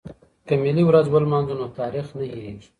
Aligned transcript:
که 0.47 0.53
ملي 0.63 0.83
ورځ 0.85 1.05
ولمانځو 1.09 1.55
نو 1.59 1.65
تاریخ 1.79 2.05
نه 2.17 2.23
هیریږي. 2.31 2.67